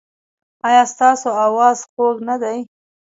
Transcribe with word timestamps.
ایا 0.67 0.83
ستاسو 0.93 1.29
اواز 1.45 1.77
خوږ 1.91 2.15
نه 2.29 2.35
دی؟ 2.41 2.57